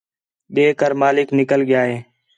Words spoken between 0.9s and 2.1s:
مالک نِکل ڳِیا ہے